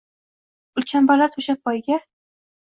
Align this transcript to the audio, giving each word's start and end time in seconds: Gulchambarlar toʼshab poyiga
Gulchambarlar 0.79 1.35
toʼshab 1.37 1.63
poyiga 1.69 2.03